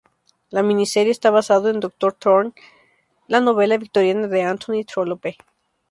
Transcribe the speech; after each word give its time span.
La 0.49 0.63
miniserie 0.63 1.11
está 1.11 1.29
basados 1.29 1.69
en 1.69 1.79
"Doctor 1.79 2.13
Thorne", 2.13 2.53
la 3.27 3.39
novela 3.39 3.77
victoriana 3.77 4.27
de 4.27 4.41
Anthony 4.41 4.83
Trollope. 4.83 5.37